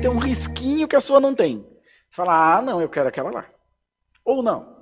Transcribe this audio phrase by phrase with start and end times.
[0.00, 1.66] Tem um risquinho que a sua não tem.
[2.08, 3.46] Você fala, ah, não, eu quero aquela lá.
[4.24, 4.76] Ou não.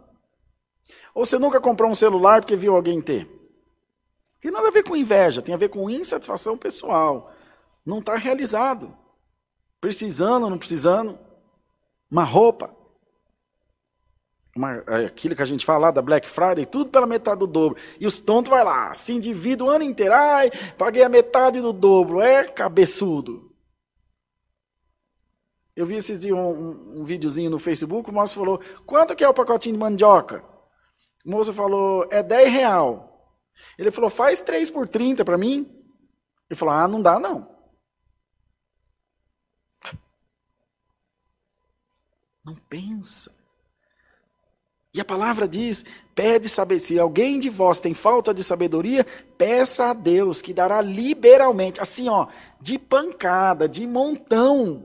[1.14, 3.26] Ou você nunca comprou um celular porque viu alguém ter.
[4.40, 7.32] Tem nada a ver com inveja, tem a ver com insatisfação pessoal.
[7.84, 8.94] Não está realizado.
[9.80, 11.18] Precisando, não precisando.
[12.10, 12.75] Uma roupa.
[14.56, 17.46] Uma, é, aquilo que a gente fala lá da Black Friday, tudo pela metade do
[17.46, 17.78] dobro.
[18.00, 20.14] E os tontos vai lá, se endividam o ano inteiro.
[20.14, 22.20] Ai, paguei a metade do dobro.
[22.20, 23.54] É cabeçudo.
[25.76, 29.22] Eu vi esses dias um, um, um videozinho no Facebook, o moço falou, quanto que
[29.22, 30.42] é o pacotinho de mandioca?
[31.22, 33.36] O moço falou, é 10 real.
[33.76, 35.70] Ele falou, faz 3 por 30 para mim.
[36.48, 37.54] Ele falou, ah, não dá não.
[42.42, 43.36] Não pensa.
[44.96, 46.78] E a palavra diz: pede saber.
[46.78, 52.08] Se alguém de vós tem falta de sabedoria, peça a Deus, que dará liberalmente, assim,
[52.08, 54.82] ó, de pancada, de montão.